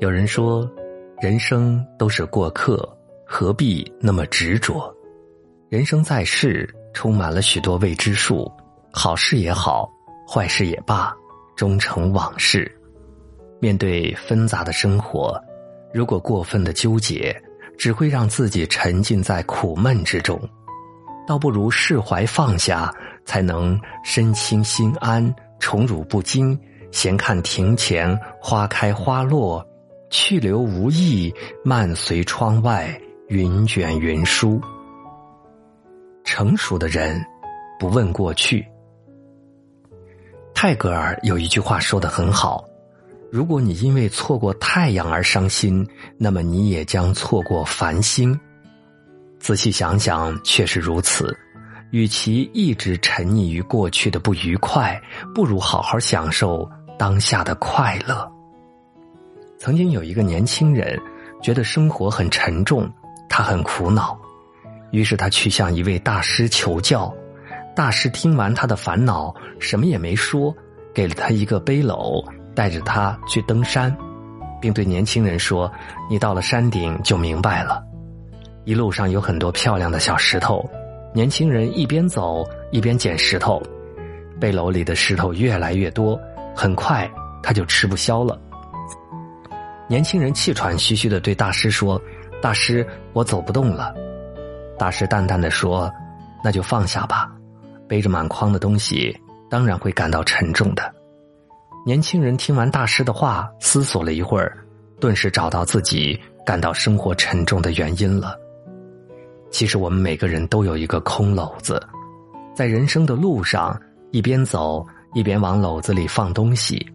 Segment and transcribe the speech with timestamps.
[0.00, 0.70] 有人说，
[1.20, 2.88] 人生都是过客，
[3.26, 4.94] 何必那么执着？
[5.68, 8.48] 人生在世，充满了许多未知数，
[8.92, 9.90] 好事也好，
[10.24, 11.12] 坏事也罢，
[11.56, 12.70] 终成往事。
[13.58, 15.36] 面对纷杂的生活，
[15.92, 17.36] 如果过分的纠结，
[17.76, 20.40] 只会让自己沉浸在苦闷之中。
[21.26, 26.56] 倒不如释怀放下，才能身轻心安，宠辱不惊。
[26.92, 29.62] 闲看庭前花开花落，
[30.10, 31.32] 去留无意，
[31.64, 34.60] 漫随窗外云卷云舒。
[36.24, 37.24] 成熟的人
[37.78, 38.66] 不问过去。
[40.54, 42.64] 泰戈尔有一句话说的很好：
[43.30, 45.86] 如果你因为错过太阳而伤心，
[46.16, 48.38] 那么你也将错过繁星。
[49.38, 51.36] 仔细想想，确实如此。
[51.90, 55.00] 与其一直沉溺于过去的不愉快，
[55.34, 58.30] 不如好好享受当下的快乐。
[59.58, 60.96] 曾经有一个年轻人，
[61.42, 62.88] 觉得生活很沉重，
[63.28, 64.16] 他很苦恼，
[64.92, 67.12] 于是他去向一位大师求教。
[67.74, 70.54] 大师听完他的烦恼，什么也没说，
[70.94, 73.94] 给了他一个背篓，带着他去登山，
[74.60, 75.70] 并对年轻人说
[76.08, 77.82] ：“你到了山顶就明白了。”
[78.64, 80.64] 一路上有很多漂亮的小石头，
[81.12, 83.60] 年轻人一边走一边捡石头，
[84.40, 86.18] 背篓里的石头越来越多，
[86.54, 87.10] 很快
[87.42, 88.40] 他就吃不消了。
[89.88, 92.00] 年轻人气喘吁吁的对大师说
[92.42, 93.94] ：“大师，我走不动了。”
[94.78, 95.90] 大师淡淡的说
[96.44, 97.32] ：“那就放下吧，
[97.88, 99.18] 背着满筐的东西，
[99.50, 100.94] 当然会感到沉重的。”
[101.86, 104.58] 年轻人听完大师的话，思索了一会儿，
[105.00, 108.38] 顿时找到自己感到生活沉重的原因了。
[109.50, 111.82] 其实我们每个人都有一个空篓子，
[112.54, 116.86] 在人生的路上，一边走一边往篓子里放东西。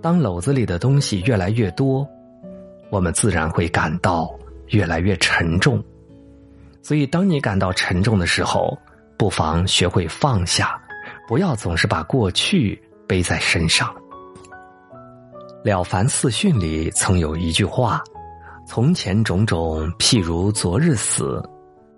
[0.00, 2.08] 当篓子里的东西越来越多，
[2.90, 4.30] 我们自然会感到
[4.68, 5.82] 越来越沉重。
[6.82, 8.76] 所以，当你感到沉重的时候，
[9.16, 10.80] 不妨学会放下，
[11.28, 13.88] 不要总是把过去背在身上。
[15.62, 18.02] 《了凡四训》里曾有一句话
[18.66, 21.42] ：“从前种种，譬如昨日死。”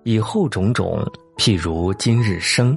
[0.04, 1.00] 以后种种，
[1.36, 2.76] 譬如今日生。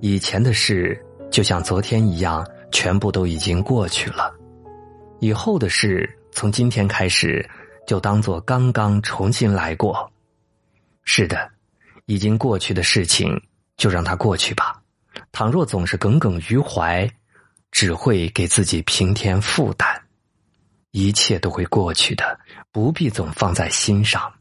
[0.00, 0.96] 以前的事
[1.32, 4.32] 就像昨天一样，全部都已经过去了。
[5.18, 7.48] 以后的事，从今天开始，
[7.86, 10.10] 就当做刚刚重新来过。
[11.04, 11.50] 是的，
[12.06, 13.40] 已经过去的事情，
[13.76, 14.82] 就让它过去吧。
[15.30, 17.08] 倘若总是耿耿于怀，
[17.70, 20.02] 只会给自己平添负担。
[20.90, 22.38] 一切都会过去的，
[22.70, 24.32] 不必总放在心上。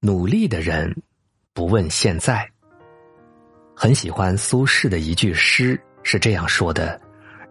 [0.00, 1.02] 努力的人，
[1.52, 2.50] 不问现在。
[3.74, 7.00] 很喜欢苏轼的一句诗，是这样说的：“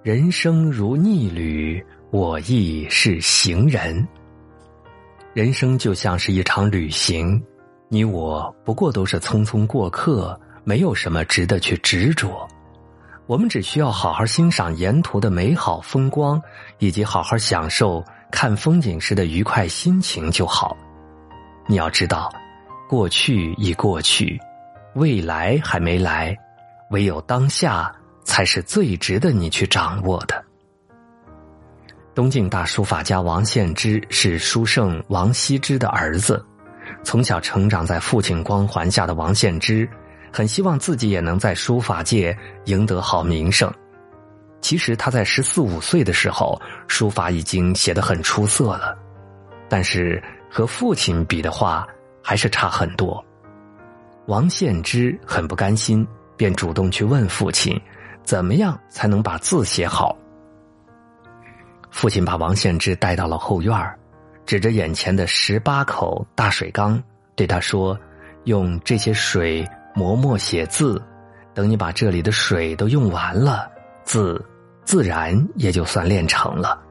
[0.04, 4.08] 人生如逆旅，我亦是行人。”
[5.34, 7.44] 人生就像是一场旅行，
[7.90, 12.48] 你我不过都是匆匆过客，没有什么值得去执着。
[13.26, 16.40] 我们只需要好好欣赏沿途的美好风光，
[16.78, 20.78] 以及好好享受看风景时的愉快心情就好。
[21.66, 22.32] 你要知道。
[22.88, 24.40] 过去已过去，
[24.94, 26.38] 未来还没来，
[26.92, 27.92] 唯有当下
[28.24, 30.46] 才是最值得你去掌握的。
[32.16, 36.44] 东晋大书法家王献之是书圣王羲之的儿子，
[37.04, 39.90] 从小成长在父亲光环下的王献之，
[40.32, 43.74] 很希望自己也能在书法界赢得好名声。
[44.62, 48.98] 其实他在十四五岁的时候，书法已经写得很出色了，
[49.68, 51.88] 但是和父亲比的话。
[52.26, 53.22] 还是差很多。
[54.28, 56.08] 王献之很不甘心，
[56.38, 57.78] 便主动去问父亲
[58.24, 60.18] ：“怎么样才能把字写好？”
[61.94, 63.74] 父亲把王献之带到了后院
[64.48, 67.02] 指着眼前的十八口大水缸，
[67.36, 67.98] 对他说
[68.46, 71.00] ：“用这些水磨墨写字，
[71.54, 73.70] 等你把这里的水都用完了，
[74.04, 74.44] 字
[74.84, 76.82] 自然也就算练成了。”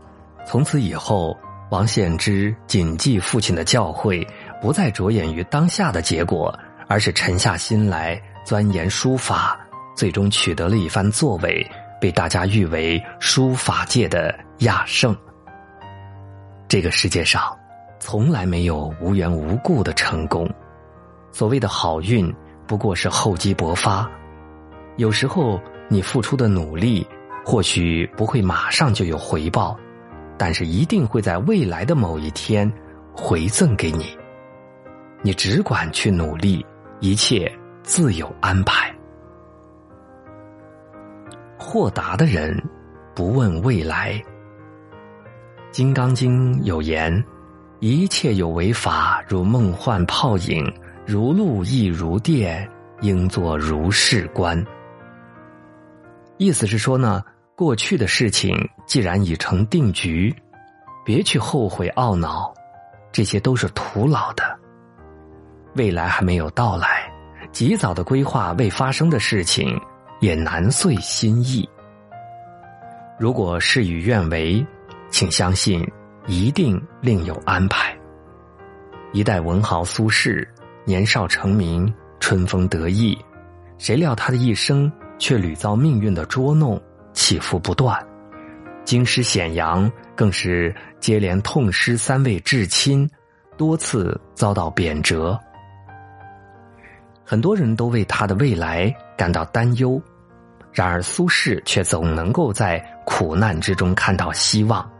[0.46, 1.36] 从此以后，
[1.70, 4.26] 王献之谨记父亲的教诲。
[4.62, 6.56] 不再着眼于当下的结果，
[6.86, 9.58] 而是沉下心来钻研书法，
[9.96, 11.68] 最终取得了一番作为，
[12.00, 14.32] 被大家誉为书法界的
[14.62, 15.16] 亚圣。
[16.68, 17.56] 这个世界上，
[17.98, 20.48] 从来没有无缘无故的成功，
[21.30, 22.32] 所谓的好运
[22.66, 24.08] 不过是厚积薄发。
[24.96, 27.06] 有时候你付出的努力，
[27.44, 29.76] 或许不会马上就有回报，
[30.38, 32.70] 但是一定会在未来的某一天
[33.16, 34.16] 回赠给你。
[35.22, 36.64] 你只管去努力，
[37.00, 37.50] 一切
[37.82, 38.94] 自有安排。
[41.58, 42.62] 豁达的人
[43.14, 44.22] 不问未来。
[45.72, 47.24] 金刚经》有言
[47.80, 50.70] ：“一切有为法，如梦幻泡影，
[51.06, 52.68] 如露亦如电，
[53.00, 54.62] 应作如是观。”
[56.36, 57.24] 意思是说呢，
[57.56, 58.54] 过去的事情
[58.84, 60.34] 既然已成定局，
[61.06, 62.52] 别去后悔懊恼，
[63.10, 64.44] 这些都是徒劳的。
[65.74, 67.10] 未来还没有到来，
[67.50, 69.80] 及早的规划未发生的事情，
[70.20, 71.66] 也难遂心意。
[73.18, 74.66] 如果事与愿违，
[75.12, 75.86] 请相信，
[76.26, 77.94] 一定另有安排。
[79.12, 80.44] 一代文豪苏轼
[80.86, 83.16] 年少成名，春风得意，
[83.76, 86.80] 谁料他的一生却屡遭命运的捉弄，
[87.12, 87.94] 起伏不断。
[88.84, 93.08] 京师显阳更是接连痛失三位至亲，
[93.58, 95.38] 多次遭到贬谪。
[97.22, 100.00] 很多人都为他的未来感到担忧。
[100.72, 104.90] 然而，苏轼却总能够在苦难之中看到希望。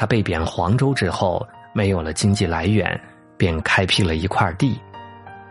[0.00, 2.98] 他被贬黄州之后，没有了经济来源，
[3.36, 4.80] 便开辟了一块地。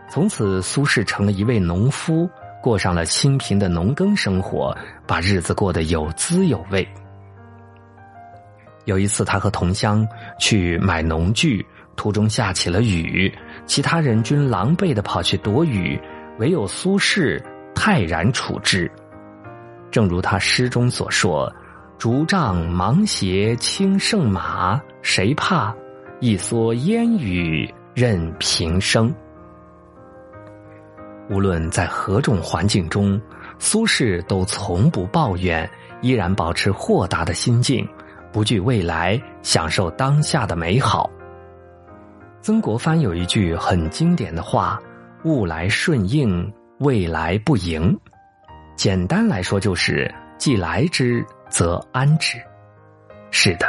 [0.08, 2.28] 从此，苏轼成了一位农夫，
[2.60, 4.76] 过上了清贫的农耕生活，
[5.06, 6.84] 把日子过得有滋有味。
[8.86, 10.04] 有一次，他和同乡
[10.36, 11.64] 去买农具，
[11.94, 13.32] 途中下起了雨，
[13.66, 15.96] 其他人均狼狈的跑去躲雨，
[16.40, 17.40] 唯有苏轼
[17.72, 18.90] 泰然处之。
[19.92, 21.48] 正如他诗中所说
[22.00, 25.76] ：“竹杖芒鞋轻胜马，谁怕？
[26.18, 29.14] 一蓑烟雨任平生。”
[31.28, 33.20] 无论在何种环境中，
[33.58, 35.70] 苏轼都从不抱怨，
[36.00, 37.86] 依然保持豁达的心境，
[38.32, 41.10] 不惧未来，享受当下的美好。
[42.40, 44.80] 曾国藩有一句很经典的话
[45.24, 47.94] ：“物来顺应，未来不迎。”
[48.74, 52.38] 简单来说，就是既来之则安之。
[53.30, 53.66] 是的，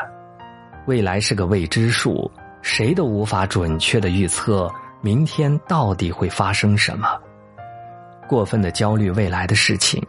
[0.87, 2.31] 未来是个未知数，
[2.61, 7.19] 谁都无法准确的预测明天到底会发生什么。
[8.27, 10.01] 过分的焦虑未来的事情，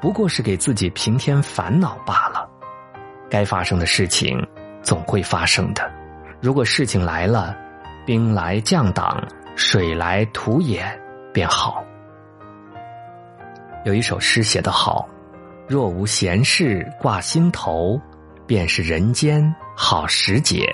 [0.00, 2.48] 不过是给自己平添烦恼罢了。
[3.28, 4.38] 该发生的事情
[4.82, 5.90] 总会发生的。
[6.40, 7.56] 如果事情来了，
[8.06, 9.20] 兵来将挡，
[9.56, 10.86] 水来土掩，
[11.32, 11.84] 便好。
[13.84, 15.08] 有一首诗写得好
[15.68, 18.00] ：“若无闲事挂心头，
[18.46, 20.66] 便是人间好时节。”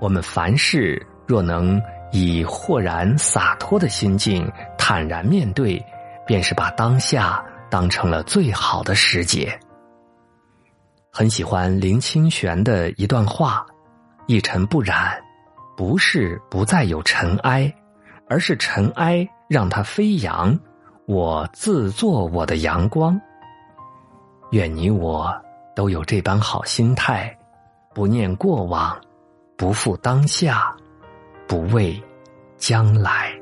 [0.00, 1.80] 我们凡事若能
[2.12, 5.84] 以豁然洒脱的心境坦然面对，
[6.26, 9.58] 便是把当下当成了最好的时节。
[11.10, 13.66] 很喜欢林清玄的一段话
[14.28, 15.18] ：“一尘不染，
[15.76, 17.72] 不是不再有尘埃，
[18.28, 20.58] 而是尘埃让它飞扬。”
[21.08, 23.18] 我自作我的阳光，
[24.56, 25.30] 愿你我
[25.74, 27.36] 都有这般好心态，
[27.92, 28.98] 不念过往，
[29.54, 30.74] 不负当下，
[31.46, 32.02] 不畏
[32.56, 33.38] 将来。